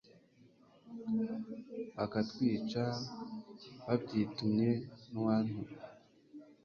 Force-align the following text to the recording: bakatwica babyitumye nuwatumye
bakatwica 1.97 2.83
babyitumye 3.85 4.69
nuwatumye 5.11 5.73